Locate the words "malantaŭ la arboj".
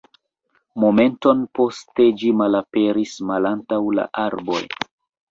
3.33-4.63